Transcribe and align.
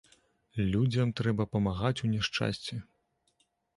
Людзям 0.75 1.11
трэба 1.21 1.47
памагаць 1.55 2.01
у 2.07 2.09
няшчасці. 2.15 2.75